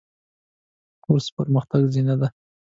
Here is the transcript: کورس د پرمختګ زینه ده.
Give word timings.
کورس 1.03 1.25
د 1.31 1.35
پرمختګ 1.37 1.81
زینه 1.93 2.15
ده. 2.21 2.27